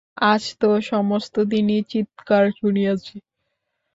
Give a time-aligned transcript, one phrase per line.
[0.27, 3.15] আজ তো সমস্তদিনই চীৎকার শুনিয়াছি।